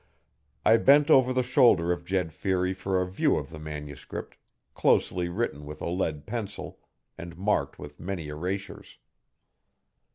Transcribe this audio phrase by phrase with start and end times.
[0.65, 4.35] I bent over the shoulder of Jed Feary for a view of the manuscript,
[4.73, 6.79] closely written with a lead pencil,
[7.19, 8.97] and marked with many erasures.